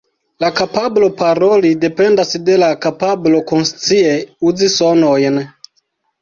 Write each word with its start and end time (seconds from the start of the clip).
La 0.43 0.47
kapablo 0.59 1.09
paroli 1.19 1.71
dependas 1.83 2.31
de 2.47 2.55
la 2.63 2.69
kapablo 2.87 3.43
konscie 3.53 4.17
uzi 4.53 4.71
sonojn. 4.79 5.39